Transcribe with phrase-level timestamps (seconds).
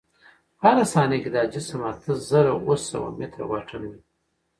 [0.57, 4.01] په هره ثانیه کې دا جسم اته زره اوه سوه متره واټن وهي.